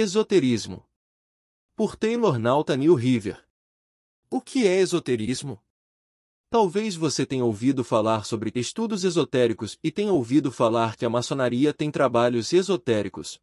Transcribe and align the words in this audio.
Esoterismo. 0.00 0.86
Por 1.74 1.96
Taylor 1.96 2.38
Nathaniel 2.38 2.94
River. 2.94 3.44
O 4.30 4.40
que 4.40 4.64
é 4.64 4.78
esoterismo? 4.78 5.60
Talvez 6.48 6.94
você 6.94 7.26
tenha 7.26 7.44
ouvido 7.44 7.82
falar 7.82 8.24
sobre 8.24 8.52
estudos 8.54 9.02
esotéricos 9.02 9.76
e 9.82 9.90
tenha 9.90 10.12
ouvido 10.12 10.52
falar 10.52 10.94
que 10.94 11.04
a 11.04 11.10
maçonaria 11.10 11.74
tem 11.74 11.90
trabalhos 11.90 12.52
esotéricos. 12.52 13.40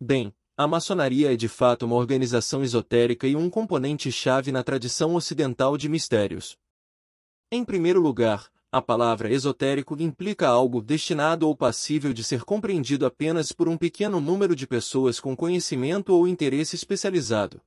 Bem, 0.00 0.32
a 0.56 0.68
maçonaria 0.68 1.32
é 1.32 1.36
de 1.36 1.48
fato 1.48 1.84
uma 1.84 1.96
organização 1.96 2.62
esotérica 2.62 3.26
e 3.26 3.34
um 3.34 3.50
componente-chave 3.50 4.52
na 4.52 4.62
tradição 4.62 5.16
ocidental 5.16 5.76
de 5.76 5.88
mistérios. 5.88 6.56
Em 7.50 7.64
primeiro 7.64 8.00
lugar, 8.00 8.52
a 8.72 8.82
palavra 8.82 9.32
esotérico 9.32 9.96
implica 10.00 10.48
algo 10.48 10.82
destinado 10.82 11.46
ou 11.46 11.56
passível 11.56 12.12
de 12.12 12.24
ser 12.24 12.42
compreendido 12.42 13.06
apenas 13.06 13.52
por 13.52 13.68
um 13.68 13.76
pequeno 13.76 14.20
número 14.20 14.56
de 14.56 14.66
pessoas 14.66 15.20
com 15.20 15.36
conhecimento 15.36 16.12
ou 16.12 16.26
interesse 16.26 16.76
especializado. 16.76 17.60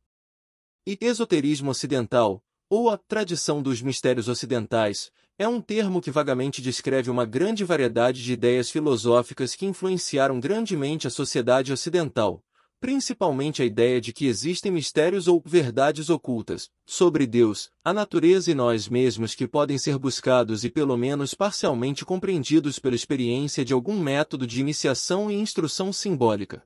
E 0.85 0.97
esoterismo 1.01 1.71
ocidental, 1.71 2.43
ou 2.69 2.89
a 2.89 2.97
tradição 2.97 3.61
dos 3.61 3.81
mistérios 3.81 4.27
ocidentais, 4.27 5.11
é 5.37 5.47
um 5.47 5.61
termo 5.61 6.01
que 6.01 6.11
vagamente 6.11 6.61
descreve 6.61 7.09
uma 7.09 7.25
grande 7.25 7.63
variedade 7.63 8.21
de 8.21 8.33
ideias 8.33 8.69
filosóficas 8.69 9.55
que 9.55 9.65
influenciaram 9.65 10.39
grandemente 10.39 11.07
a 11.07 11.09
sociedade 11.09 11.71
ocidental, 11.71 12.43
principalmente 12.79 13.61
a 13.61 13.65
ideia 13.65 13.99
de 13.99 14.13
que 14.13 14.25
existem 14.25 14.71
mistérios 14.71 15.27
ou 15.27 15.41
verdades 15.45 16.09
ocultas 16.09 16.69
sobre 16.85 17.27
Deus, 17.27 17.69
a 17.83 17.93
natureza 17.93 18.51
e 18.51 18.55
nós 18.55 18.87
mesmos 18.87 19.35
que 19.35 19.47
podem 19.47 19.77
ser 19.77 19.97
buscados 19.97 20.63
e 20.63 20.69
pelo 20.69 20.95
menos 20.95 21.33
parcialmente 21.33 22.05
compreendidos 22.05 22.79
pela 22.79 22.95
experiência 22.95 23.65
de 23.65 23.73
algum 23.73 23.99
método 23.99 24.47
de 24.47 24.61
iniciação 24.61 25.29
e 25.29 25.35
instrução 25.35 25.91
simbólica. 25.91 26.63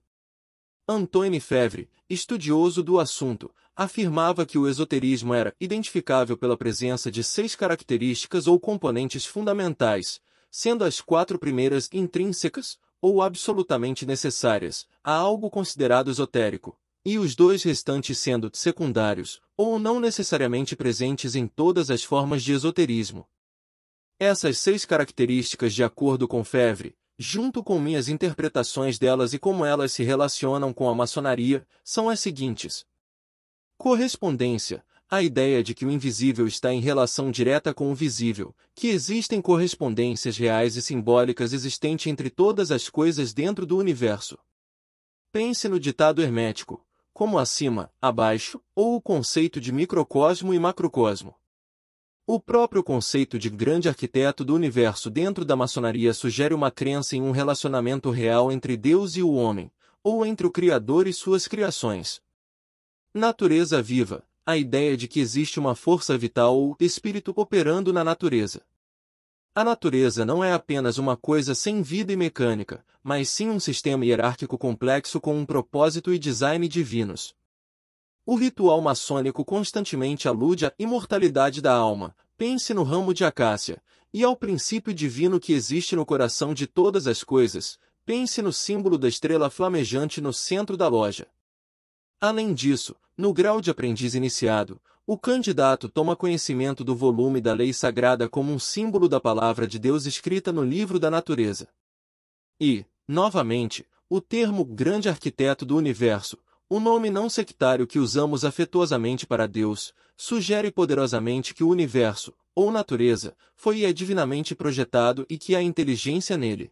Antoine 0.88 1.40
Fevre, 1.40 1.90
estudioso 2.10 2.84
do 2.84 3.00
assunto, 3.00 3.50
afirmava 3.76 4.46
que 4.46 4.58
o 4.58 4.68
esoterismo 4.68 5.34
era 5.34 5.56
identificável 5.60 6.38
pela 6.38 6.58
presença 6.58 7.10
de 7.10 7.24
seis 7.24 7.56
características 7.56 8.46
ou 8.46 8.60
componentes 8.60 9.26
fundamentais, 9.26 10.22
sendo 10.52 10.84
as 10.84 11.02
quatro 11.02 11.40
primeiras 11.40 11.90
intrínsecas, 11.92 12.78
ou 13.04 13.22
absolutamente 13.22 14.06
necessárias, 14.06 14.88
a 15.04 15.14
algo 15.14 15.50
considerado 15.50 16.10
esotérico, 16.10 16.80
e 17.04 17.20
os 17.20 17.36
dois 17.36 17.62
restantes 17.62 18.18
sendo 18.18 18.50
secundários, 18.54 19.42
ou 19.58 19.78
não 19.78 20.00
necessariamente 20.00 20.74
presentes 20.74 21.36
em 21.36 21.46
todas 21.46 21.92
as 21.92 22.02
formas 22.02 22.42
de 22.42 22.54
esoterismo. 22.54 23.28
Essas 24.18 24.58
seis 24.58 24.86
características, 24.86 25.74
de 25.74 25.84
acordo 25.84 26.30
com 26.30 26.46
Fevre, 26.46 26.96
junto 27.18 27.62
com 27.62 27.78
minhas 27.78 28.08
interpretações 28.08 28.98
delas 28.98 29.34
e 29.34 29.38
como 29.38 29.66
elas 29.66 29.92
se 29.92 30.02
relacionam 30.02 30.72
com 30.72 30.88
a 30.88 30.96
maçonaria, 30.96 31.68
são 31.84 32.10
as 32.10 32.22
seguintes. 32.22 32.86
Correspondência, 33.78 34.82
a 35.14 35.22
ideia 35.22 35.64
de 35.64 35.76
que 35.76 35.86
o 35.86 35.92
invisível 35.92 36.48
está 36.48 36.74
em 36.74 36.80
relação 36.80 37.30
direta 37.30 37.72
com 37.72 37.92
o 37.92 37.96
visível, 37.96 38.56
que 38.74 38.88
existem 38.88 39.40
correspondências 39.40 40.38
reais 40.38 40.76
e 40.76 40.82
simbólicas 40.82 41.54
existentes 41.54 42.08
entre 42.08 42.32
todas 42.32 42.72
as 42.72 42.90
coisas 42.90 43.32
dentro 43.32 43.64
do 43.64 43.78
universo. 43.78 44.40
Pense 45.32 45.70
no 45.70 45.80
ditado 45.80 46.20
hermético, 46.20 46.84
como 47.14 47.38
acima, 47.38 47.92
abaixo, 48.02 48.60
ou 48.76 48.96
o 48.96 49.02
conceito 49.02 49.62
de 49.62 49.72
microcosmo 49.72 50.52
e 50.52 50.58
macrocosmo. 50.58 51.36
O 52.26 52.40
próprio 52.40 52.84
conceito 52.84 53.38
de 53.38 53.52
grande 53.52 53.88
arquiteto 53.88 54.44
do 54.44 54.56
universo 54.56 55.12
dentro 55.12 55.46
da 55.46 55.56
maçonaria 55.56 56.12
sugere 56.16 56.56
uma 56.56 56.72
crença 56.72 57.16
em 57.16 57.22
um 57.22 57.30
relacionamento 57.30 58.10
real 58.10 58.52
entre 58.52 58.76
Deus 58.76 59.16
e 59.16 59.22
o 59.22 59.34
homem, 59.34 59.72
ou 60.04 60.26
entre 60.26 60.48
o 60.48 60.52
Criador 60.52 61.06
e 61.06 61.14
suas 61.14 61.48
criações. 61.48 62.20
Natureza 63.14 63.80
viva, 63.80 64.26
a 64.46 64.58
ideia 64.58 64.98
de 64.98 65.08
que 65.08 65.20
existe 65.20 65.60
uma 65.60 65.76
força 65.76 66.18
vital 66.18 66.58
ou 66.58 66.76
espírito 66.80 67.34
operando 67.36 67.94
na 67.94 68.04
natureza. 68.04 68.62
A 69.56 69.64
natureza 69.64 70.26
não 70.26 70.44
é 70.44 70.52
apenas 70.52 70.98
uma 70.98 71.16
coisa 71.16 71.56
sem 71.56 71.82
vida 71.82 72.12
e 72.12 72.16
mecânica, 72.16 72.84
mas 73.02 73.30
sim 73.30 73.50
um 73.50 73.60
sistema 73.60 74.06
hierárquico 74.06 74.58
complexo 74.58 75.22
com 75.22 75.38
um 75.38 75.46
propósito 75.46 76.14
e 76.14 76.20
design 76.20 76.68
divinos. 76.68 77.36
O 78.26 78.36
ritual 78.36 78.82
maçônico 78.82 79.46
constantemente 79.46 80.28
alude 80.28 80.66
à 80.66 80.74
imortalidade 80.80 81.62
da 81.62 81.74
alma, 81.74 82.16
pense 82.38 82.74
no 82.74 82.84
ramo 82.84 83.14
de 83.14 83.24
acácia, 83.24 83.82
e 84.14 84.24
ao 84.24 84.36
princípio 84.36 84.94
divino 84.94 85.40
que 85.40 85.54
existe 85.54 85.96
no 85.96 86.06
coração 86.06 86.54
de 86.54 86.68
todas 86.68 87.08
as 87.08 87.24
coisas, 87.24 87.78
pense 88.06 88.42
no 88.42 88.52
símbolo 88.52 88.98
da 88.98 89.08
estrela 89.08 89.50
flamejante 89.50 90.20
no 90.20 90.34
centro 90.34 90.76
da 90.76 90.88
loja. 90.88 91.28
Além 92.20 92.54
disso, 92.54 92.96
no 93.18 93.34
grau 93.34 93.62
de 93.62 93.70
aprendiz 93.70 94.16
iniciado, 94.16 94.82
o 95.06 95.18
candidato 95.18 95.90
toma 95.90 96.16
conhecimento 96.16 96.84
do 96.84 96.96
volume 96.96 97.42
da 97.42 97.54
lei 97.54 97.74
sagrada 97.74 98.30
como 98.30 98.52
um 98.54 98.60
símbolo 98.60 99.10
da 99.10 99.20
palavra 99.20 99.68
de 99.68 99.78
Deus 99.78 100.06
escrita 100.06 100.52
no 100.52 100.64
livro 100.64 101.00
da 101.00 101.12
natureza. 101.12 101.68
E, 102.60 102.86
novamente, 103.08 103.86
o 104.10 104.22
termo 104.22 104.64
grande 104.64 105.10
arquiteto 105.10 105.66
do 105.66 105.76
universo, 105.76 106.38
o 106.70 106.80
nome 106.80 107.10
não 107.10 107.30
sectário 107.30 107.86
que 107.86 108.00
usamos 108.00 108.46
afetuosamente 108.46 109.28
para 109.28 109.48
Deus, 109.48 109.94
sugere 110.16 110.72
poderosamente 110.72 111.54
que 111.54 111.64
o 111.64 111.70
universo, 111.70 112.34
ou 112.56 112.72
natureza, 112.72 113.36
foi 113.56 113.80
e 113.80 113.86
é 113.86 113.92
divinamente 113.92 114.56
projetado 114.56 115.26
e 115.30 115.38
que 115.38 115.56
há 115.56 115.62
inteligência 115.62 116.38
nele. 116.38 116.72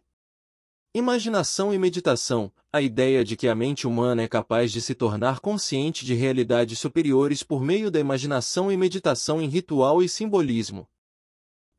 Imaginação 0.94 1.72
e 1.72 1.78
meditação, 1.78 2.52
a 2.70 2.82
ideia 2.82 3.24
de 3.24 3.34
que 3.34 3.48
a 3.48 3.54
mente 3.54 3.86
humana 3.86 4.20
é 4.20 4.28
capaz 4.28 4.70
de 4.70 4.78
se 4.82 4.94
tornar 4.94 5.40
consciente 5.40 6.04
de 6.04 6.12
realidades 6.12 6.78
superiores 6.78 7.42
por 7.42 7.62
meio 7.62 7.90
da 7.90 7.98
imaginação 7.98 8.70
e 8.70 8.76
meditação 8.76 9.40
em 9.40 9.48
ritual 9.48 10.02
e 10.02 10.08
simbolismo. 10.08 10.86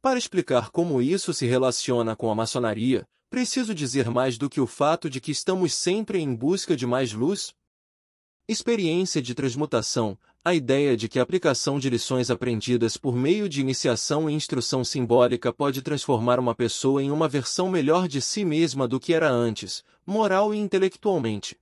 Para 0.01 0.17
explicar 0.17 0.71
como 0.71 0.99
isso 0.99 1.31
se 1.31 1.45
relaciona 1.45 2.15
com 2.15 2.31
a 2.31 2.33
maçonaria, 2.33 3.07
preciso 3.29 3.75
dizer 3.75 4.09
mais 4.09 4.35
do 4.35 4.49
que 4.49 4.59
o 4.59 4.65
fato 4.65 5.07
de 5.07 5.21
que 5.21 5.31
estamos 5.31 5.75
sempre 5.75 6.17
em 6.17 6.33
busca 6.33 6.75
de 6.75 6.87
mais 6.87 7.13
luz? 7.13 7.53
Experiência 8.47 9.21
de 9.21 9.35
transmutação, 9.35 10.17
a 10.45 10.53
ideia 10.53 10.97
de 10.97 11.07
que 11.07 11.19
a 11.19 11.21
aplicação 11.21 11.79
de 11.79 11.89
lições 11.89 12.29
aprendidas 12.29 12.97
por 12.97 13.15
meio 13.15 13.47
de 13.47 13.61
iniciação 13.61 14.29
e 14.29 14.33
instrução 14.33 14.83
simbólica 14.83 15.53
pode 15.53 15.81
transformar 15.81 16.37
uma 16.37 16.53
pessoa 16.53 17.01
em 17.01 17.11
uma 17.11 17.29
versão 17.29 17.69
melhor 17.69 18.09
de 18.09 18.19
si 18.19 18.43
mesma 18.43 18.85
do 18.85 18.99
que 18.99 19.13
era 19.13 19.31
antes, 19.31 19.85
moral 20.05 20.53
e 20.53 20.57
intelectualmente. 20.57 21.57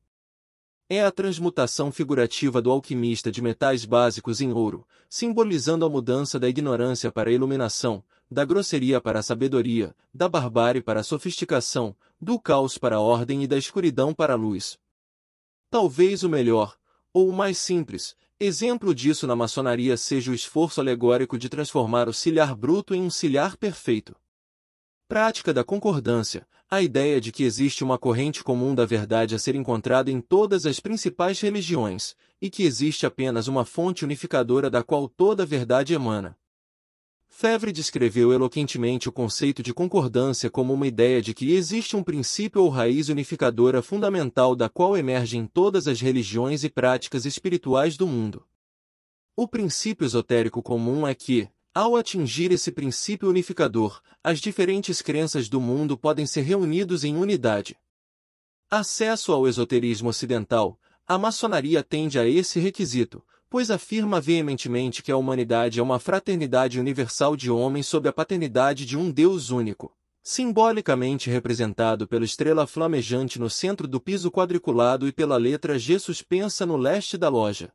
É 0.90 1.03
a 1.03 1.12
transmutação 1.12 1.92
figurativa 1.92 2.59
do 2.59 2.72
alquimista 2.72 3.31
de 3.31 3.40
metais 3.40 3.86
básicos 3.86 4.42
em 4.42 4.52
ouro, 4.52 4.86
simbolizando 5.08 5.86
a 5.86 5.90
mudança 5.90 6.40
da 6.40 6.50
ignorância 6.50 7.12
para 7.12 7.30
a 7.30 7.34
iluminação, 7.34 8.03
da 8.31 8.44
grosseria 8.44 9.00
para 9.00 9.19
a 9.19 9.24
sabedoria, 9.24 9.96
da 10.12 10.28
barbárie 10.28 10.81
para 10.81 11.02
a 11.02 11.03
sofisticação, 11.03 11.96
do 12.19 12.40
caos 12.40 12.80
para 12.80 12.96
a 12.96 13.00
ordem 13.00 13.44
e 13.44 13.48
da 13.48 13.58
escuridão 13.58 14.12
para 14.12 14.34
a 14.34 14.38
luz. 14.38 14.80
Talvez 15.69 16.24
o 16.24 16.30
melhor, 16.30 16.75
ou 17.13 17.30
o 17.30 17.34
mais 17.34 17.58
simples, 17.58 18.16
Exemplo 18.44 18.96
disso 18.96 19.28
na 19.28 19.35
maçonaria 19.35 19.96
seja 19.96 20.31
o 20.31 20.34
esforço 20.34 20.81
alegórico 20.81 21.38
de 21.38 21.47
transformar 21.47 22.09
o 22.09 22.13
ciliar 22.13 22.56
bruto 22.56 22.96
em 22.96 23.03
um 23.03 23.09
ciliar 23.12 23.56
perfeito. 23.56 24.16
Prática 25.07 25.53
da 25.53 25.63
concordância, 25.63 26.47
a 26.68 26.81
ideia 26.81 27.22
de 27.22 27.31
que 27.31 27.44
existe 27.44 27.84
uma 27.84 28.00
corrente 28.00 28.44
comum 28.44 28.74
da 28.74 28.84
verdade 28.84 29.35
a 29.35 29.38
ser 29.38 29.53
encontrada 29.53 30.09
em 30.09 30.19
todas 30.19 30.66
as 30.66 30.80
principais 30.80 31.40
religiões, 31.40 32.16
e 32.41 32.50
que 32.50 32.63
existe 32.63 33.06
apenas 33.06 33.47
uma 33.47 33.63
fonte 33.63 34.03
unificadora 34.03 34.72
da 34.72 34.81
qual 34.81 35.07
toda 35.07 35.44
a 35.44 35.46
verdade 35.46 35.94
emana. 35.94 36.35
Fevre 37.33 37.72
descreveu 37.72 38.33
eloquentemente 38.33 39.07
o 39.07 39.12
conceito 39.12 39.63
de 39.63 39.74
concordância 39.74 40.50
como 40.50 40.74
uma 40.74 40.86
ideia 40.86 41.22
de 41.22 41.33
que 41.33 41.54
existe 41.54 41.95
um 41.95 42.04
princípio 42.04 42.62
ou 42.62 42.69
raiz 42.69 43.07
unificadora 43.07 43.81
fundamental 43.81 44.54
da 44.54 44.68
qual 44.68 44.98
emergem 44.98 45.48
todas 45.48 45.88
as 45.88 46.01
religiões 46.01 46.66
e 46.66 46.69
práticas 46.69 47.25
espirituais 47.25 47.95
do 47.95 48.06
mundo. 48.06 48.45
O 49.33 49.48
princípio 49.48 50.06
esotérico 50.06 50.62
comum 50.62 51.07
é 51.07 51.16
que, 51.16 51.50
ao 51.74 51.95
atingir 51.95 52.51
esse 52.51 52.69
princípio 52.69 53.30
unificador, 53.30 54.01
as 54.22 54.39
diferentes 54.39 55.01
crenças 55.01 55.48
do 55.48 55.60
mundo 55.62 55.98
podem 55.98 56.25
ser 56.25 56.42
reunidos 56.42 57.06
em 57.06 57.16
unidade. 57.16 57.78
Acesso 58.69 59.31
ao 59.31 59.48
esoterismo 59.48 60.10
ocidental, 60.10 60.78
a 61.07 61.18
maçonaria 61.18 61.81
tende 61.81 62.19
a 62.19 62.28
esse 62.28 62.60
requisito, 62.60 63.24
pois 63.51 63.69
afirma 63.69 64.21
veementemente 64.21 65.03
que 65.03 65.12
a 65.12 65.18
humanidade 65.18 65.77
é 65.77 65.83
uma 65.83 66.00
fraternidade 66.00 66.80
universal 66.80 67.36
de 67.36 67.51
homens 67.51 67.86
sob 67.86 68.07
a 68.07 68.13
paternidade 68.13 68.86
de 68.86 68.98
um 68.98 69.12
Deus 69.12 69.50
único, 69.50 69.94
simbolicamente 70.24 71.30
representado 71.30 72.07
pela 72.07 72.24
estrela 72.24 72.65
flamejante 72.65 73.38
no 73.38 73.50
centro 73.50 73.89
do 73.89 74.00
piso 74.00 74.31
quadriculado 74.31 75.06
e 75.06 75.12
pela 75.12 75.36
letra 75.36 75.77
G 75.77 76.00
suspensa 76.00 76.65
no 76.65 76.77
leste 76.77 77.18
da 77.18 77.27
loja. 77.27 77.74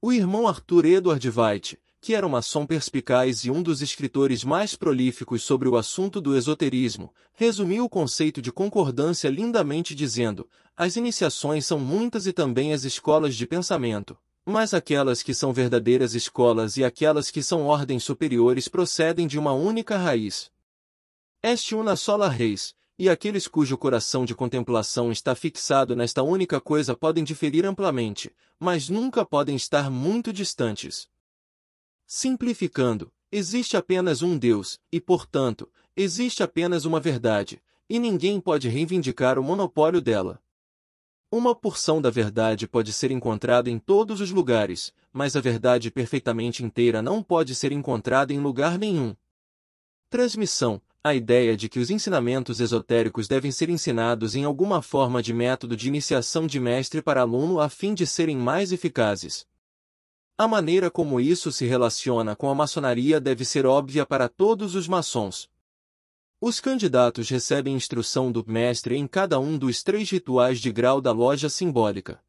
O 0.00 0.10
irmão 0.10 0.48
Arthur 0.48 0.86
Edward 0.86 1.28
White, 1.28 1.78
que 2.00 2.14
era 2.14 2.26
um 2.26 2.30
maçom 2.30 2.64
perspicaz 2.64 3.44
e 3.44 3.50
um 3.50 3.62
dos 3.62 3.82
escritores 3.82 4.42
mais 4.42 4.74
prolíficos 4.74 5.42
sobre 5.42 5.68
o 5.68 5.76
assunto 5.76 6.18
do 6.18 6.34
esoterismo, 6.34 7.12
resumiu 7.34 7.84
o 7.84 7.90
conceito 7.90 8.40
de 8.40 8.50
concordância 8.50 9.28
lindamente 9.28 9.94
dizendo: 9.94 10.48
as 10.74 10.96
iniciações 10.96 11.66
são 11.66 11.78
muitas 11.78 12.26
e 12.26 12.32
também 12.32 12.72
as 12.72 12.84
escolas 12.84 13.36
de 13.36 13.46
pensamento, 13.46 14.16
mas 14.50 14.72
aquelas 14.72 15.22
que 15.22 15.34
são 15.34 15.52
verdadeiras 15.52 16.14
escolas 16.14 16.78
e 16.78 16.82
aquelas 16.82 17.30
que 17.30 17.42
são 17.42 17.66
ordens 17.66 18.02
superiores 18.02 18.66
procedem 18.66 19.26
de 19.26 19.38
uma 19.38 19.52
única 19.52 19.98
raiz. 19.98 20.50
Este 21.42 21.74
una 21.74 21.94
sola 21.96 22.30
reis, 22.30 22.74
e 22.98 23.10
aqueles 23.10 23.46
cujo 23.46 23.76
coração 23.76 24.24
de 24.24 24.34
contemplação 24.34 25.12
está 25.12 25.34
fixado 25.34 25.94
nesta 25.94 26.22
única 26.22 26.62
coisa 26.62 26.96
podem 26.96 27.24
diferir 27.24 27.66
amplamente, 27.66 28.34
mas 28.58 28.88
nunca 28.88 29.22
podem 29.22 29.54
estar 29.54 29.90
muito 29.90 30.32
distantes. 30.32 31.10
Simplificando, 32.06 33.12
existe 33.30 33.76
apenas 33.76 34.22
um 34.22 34.38
Deus, 34.38 34.80
e 34.90 34.98
portanto, 34.98 35.70
existe 35.94 36.42
apenas 36.42 36.86
uma 36.86 36.98
verdade, 36.98 37.62
e 37.86 37.98
ninguém 37.98 38.40
pode 38.40 38.66
reivindicar 38.66 39.38
o 39.38 39.42
monopólio 39.42 40.00
dela. 40.00 40.42
Uma 41.30 41.54
porção 41.54 42.00
da 42.00 42.08
verdade 42.08 42.66
pode 42.66 42.90
ser 42.90 43.10
encontrada 43.10 43.68
em 43.68 43.78
todos 43.78 44.22
os 44.22 44.30
lugares, 44.30 44.94
mas 45.12 45.36
a 45.36 45.40
verdade 45.42 45.90
perfeitamente 45.90 46.64
inteira 46.64 47.02
não 47.02 47.22
pode 47.22 47.54
ser 47.54 47.70
encontrada 47.70 48.32
em 48.32 48.40
lugar 48.40 48.78
nenhum. 48.78 49.14
Transmissão, 50.08 50.80
a 51.04 51.14
ideia 51.14 51.54
de 51.54 51.68
que 51.68 51.78
os 51.78 51.90
ensinamentos 51.90 52.60
esotéricos 52.60 53.28
devem 53.28 53.52
ser 53.52 53.68
ensinados 53.68 54.34
em 54.34 54.44
alguma 54.44 54.80
forma 54.80 55.22
de 55.22 55.34
método 55.34 55.76
de 55.76 55.86
iniciação 55.86 56.46
de 56.46 56.58
mestre 56.58 57.02
para 57.02 57.20
aluno 57.20 57.60
a 57.60 57.68
fim 57.68 57.92
de 57.92 58.06
serem 58.06 58.38
mais 58.38 58.72
eficazes. 58.72 59.46
A 60.38 60.48
maneira 60.48 60.90
como 60.90 61.20
isso 61.20 61.52
se 61.52 61.66
relaciona 61.66 62.34
com 62.34 62.48
a 62.48 62.54
maçonaria 62.54 63.20
deve 63.20 63.44
ser 63.44 63.66
óbvia 63.66 64.06
para 64.06 64.30
todos 64.30 64.74
os 64.74 64.88
maçons. 64.88 65.50
Os 66.40 66.60
candidatos 66.60 67.28
recebem 67.28 67.74
instrução 67.74 68.30
do 68.30 68.44
mestre 68.46 68.94
em 68.94 69.08
cada 69.08 69.40
um 69.40 69.58
dos 69.58 69.82
três 69.82 70.08
rituais 70.08 70.60
de 70.60 70.70
grau 70.70 71.00
da 71.00 71.10
loja 71.10 71.48
simbólica. 71.48 72.22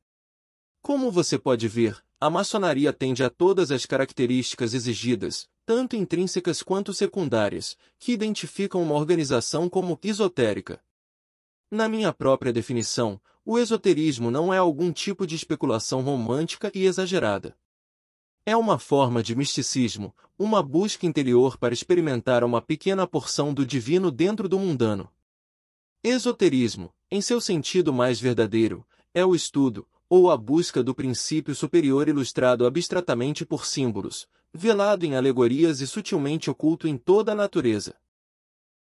Como 0.81 1.11
você 1.11 1.37
pode 1.37 1.67
ver, 1.67 2.03
a 2.19 2.27
maçonaria 2.27 2.91
tende 2.91 3.23
a 3.23 3.29
todas 3.29 3.69
as 3.69 3.85
características 3.85 4.73
exigidas, 4.73 5.47
tanto 5.63 5.95
intrínsecas 5.95 6.63
quanto 6.63 6.91
secundárias, 6.91 7.77
que 7.99 8.11
identificam 8.11 8.81
uma 8.81 8.95
organização 8.95 9.69
como 9.69 9.99
esotérica. 10.03 10.83
Na 11.69 11.87
minha 11.87 12.11
própria 12.11 12.51
definição, 12.51 13.21
o 13.45 13.59
esoterismo 13.59 14.31
não 14.31 14.51
é 14.51 14.57
algum 14.57 14.91
tipo 14.91 15.27
de 15.27 15.35
especulação 15.35 16.01
romântica 16.01 16.71
e 16.73 16.83
exagerada. 16.83 17.55
É 18.45 18.55
uma 18.55 18.79
forma 18.79 19.21
de 19.21 19.35
misticismo, 19.35 20.15
uma 20.37 20.63
busca 20.63 21.05
interior 21.05 21.57
para 21.57 21.73
experimentar 21.73 22.43
uma 22.43 22.61
pequena 22.61 23.05
porção 23.05 23.53
do 23.53 23.65
divino 23.65 24.09
dentro 24.09 24.47
do 24.47 24.57
mundano. 24.57 25.09
Esoterismo, 26.03 26.93
em 27.11 27.21
seu 27.21 27.41
sentido 27.41 27.91
mais 27.91 28.19
verdadeiro, 28.19 28.85
é 29.13 29.25
o 29.25 29.35
estudo, 29.35 29.87
ou 30.09 30.31
a 30.31 30.37
busca 30.37 30.81
do 30.81 30.95
princípio 30.95 31.53
superior 31.53 32.07
ilustrado 32.07 32.65
abstratamente 32.65 33.45
por 33.45 33.65
símbolos, 33.65 34.27
velado 34.53 35.05
em 35.05 35.15
alegorias 35.15 35.81
e 35.81 35.87
sutilmente 35.87 36.49
oculto 36.49 36.87
em 36.87 36.97
toda 36.97 37.33
a 37.33 37.35
natureza. 37.35 37.95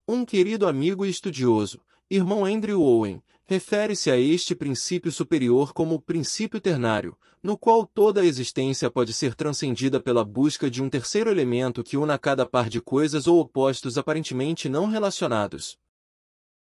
Um 0.06 0.24
querido 0.24 0.66
amigo 0.66 1.04
e 1.04 1.10
estudioso, 1.10 1.80
irmão 2.10 2.44
Andrew 2.44 2.80
Owen, 2.80 3.22
refere-se 3.44 4.10
a 4.10 4.16
este 4.16 4.54
princípio 4.54 5.12
superior 5.12 5.72
como 5.74 5.94
o 5.94 6.00
princípio 6.00 6.60
ternário, 6.60 7.16
no 7.42 7.56
qual 7.56 7.86
toda 7.86 8.22
a 8.22 8.24
existência 8.24 8.90
pode 8.90 9.12
ser 9.12 9.34
transcendida 9.34 10.00
pela 10.00 10.24
busca 10.24 10.70
de 10.70 10.82
um 10.82 10.88
terceiro 10.88 11.30
elemento 11.30 11.82
que 11.82 11.96
una 11.96 12.18
cada 12.18 12.46
par 12.46 12.68
de 12.68 12.80
coisas 12.80 13.26
ou 13.26 13.38
opostos 13.40 13.98
aparentemente 13.98 14.68
não 14.68 14.86
relacionados. 14.86 15.78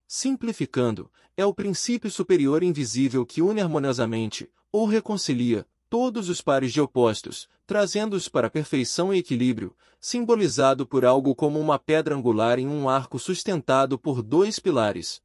Simplificando, 0.06 1.10
é 1.36 1.44
o 1.44 1.54
princípio 1.54 2.10
superior 2.10 2.62
invisível 2.62 3.24
que 3.24 3.42
une 3.42 3.60
harmoniosamente, 3.60 4.50
ou 4.72 4.86
reconcilia, 4.86 5.66
todos 5.88 6.28
os 6.28 6.40
pares 6.40 6.72
de 6.72 6.80
opostos, 6.80 7.48
trazendo-os 7.66 8.28
para 8.28 8.50
perfeição 8.50 9.14
e 9.14 9.18
equilíbrio, 9.18 9.74
simbolizado 10.00 10.86
por 10.86 11.04
algo 11.04 11.34
como 11.34 11.58
uma 11.58 11.78
pedra 11.78 12.14
angular 12.14 12.58
em 12.58 12.68
um 12.68 12.88
arco 12.88 13.18
sustentado 13.18 13.98
por 13.98 14.22
dois 14.22 14.58
pilares. 14.58 15.24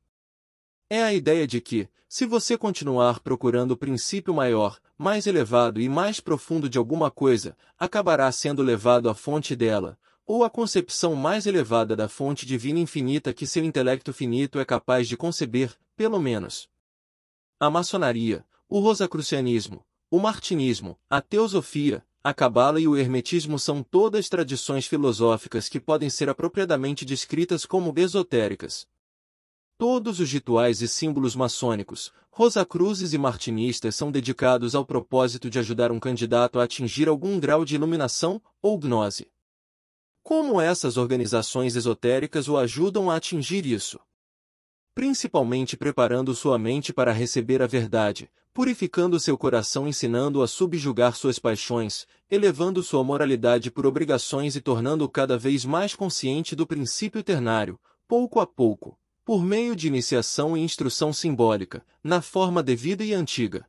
É 0.93 1.01
a 1.01 1.13
ideia 1.13 1.47
de 1.47 1.61
que, 1.61 1.88
se 2.05 2.25
você 2.25 2.57
continuar 2.57 3.21
procurando 3.21 3.71
o 3.71 3.77
princípio 3.77 4.33
maior, 4.33 4.77
mais 4.97 5.25
elevado 5.25 5.79
e 5.79 5.88
mais 5.88 6.19
profundo 6.19 6.67
de 6.67 6.77
alguma 6.77 7.09
coisa, 7.09 7.55
acabará 7.79 8.29
sendo 8.29 8.61
levado 8.61 9.09
à 9.09 9.15
fonte 9.15 9.55
dela, 9.55 9.97
ou 10.25 10.43
à 10.43 10.49
concepção 10.49 11.15
mais 11.15 11.45
elevada 11.45 11.95
da 11.95 12.09
fonte 12.09 12.45
divina 12.45 12.77
infinita 12.77 13.33
que 13.33 13.47
seu 13.47 13.63
intelecto 13.63 14.11
finito 14.11 14.59
é 14.59 14.65
capaz 14.65 15.07
de 15.07 15.15
conceber, 15.15 15.73
pelo 15.95 16.19
menos. 16.19 16.67
A 17.57 17.69
maçonaria, 17.69 18.45
o 18.67 18.81
rosacrucianismo, 18.81 19.85
o 20.09 20.19
martinismo, 20.19 20.99
a 21.09 21.21
teosofia, 21.21 22.05
a 22.21 22.33
cabala 22.33 22.81
e 22.81 22.87
o 22.89 22.97
hermetismo 22.97 23.57
são 23.57 23.81
todas 23.81 24.27
tradições 24.27 24.85
filosóficas 24.87 25.69
que 25.69 25.79
podem 25.79 26.09
ser 26.09 26.27
apropriadamente 26.27 27.05
descritas 27.05 27.65
como 27.65 27.94
esotéricas. 27.95 28.89
Todos 29.81 30.19
os 30.19 30.31
rituais 30.31 30.80
e 30.83 30.88
símbolos 30.88 31.36
maçônicos, 31.36 32.13
rosacruzes 32.30 33.13
e 33.13 33.18
martinistas 33.18 33.95
são 33.95 34.12
dedicados 34.12 34.75
ao 34.75 34.86
propósito 34.86 35.50
de 35.50 35.57
ajudar 35.57 35.92
um 35.92 36.00
candidato 36.00 36.60
a 36.60 36.66
atingir 36.66 37.10
algum 37.10 37.39
grau 37.39 37.66
de 37.66 37.74
iluminação 37.74 38.39
ou 38.62 38.78
gnose. 38.78 39.31
Como 40.22 40.62
essas 40.62 40.98
organizações 40.98 41.75
esotéricas 41.75 42.48
o 42.48 42.57
ajudam 42.57 43.10
a 43.10 43.16
atingir 43.16 43.66
isso? 43.66 44.00
Principalmente 44.94 45.75
preparando 45.75 46.36
sua 46.36 46.60
mente 46.60 46.94
para 46.94 47.12
receber 47.12 47.63
a 47.63 47.66
verdade, 47.66 48.30
purificando 48.54 49.19
seu 49.19 49.36
coração 49.36 49.88
ensinando-o 49.88 50.44
a 50.44 50.48
subjugar 50.48 51.16
suas 51.16 51.39
paixões, 51.39 52.06
elevando 52.30 52.83
sua 52.83 53.04
moralidade 53.04 53.72
por 53.72 53.88
obrigações 53.88 54.56
e 54.56 54.62
tornando-o 54.62 55.10
cada 55.10 55.39
vez 55.39 55.66
mais 55.66 55.95
consciente 55.95 56.56
do 56.56 56.68
princípio 56.68 57.24
ternário, 57.24 57.80
pouco 58.07 58.39
a 58.39 58.45
pouco, 58.45 59.00
por 59.23 59.44
meio 59.44 59.75
de 59.75 59.88
iniciação 59.88 60.57
e 60.57 60.62
instrução 60.62 61.13
simbólica, 61.13 61.85
na 62.03 62.21
forma 62.21 62.63
devida 62.63 63.03
e 63.03 63.13
antiga. 63.13 63.65